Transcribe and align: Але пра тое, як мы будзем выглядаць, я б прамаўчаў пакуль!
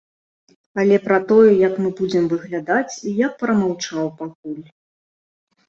Але 0.83 0.95
пра 1.07 1.19
тое, 1.31 1.51
як 1.67 1.75
мы 1.83 1.91
будзем 1.99 2.25
выглядаць, 2.33 3.01
я 3.25 3.31
б 3.35 3.43
прамаўчаў 3.45 4.11
пакуль! 4.25 4.59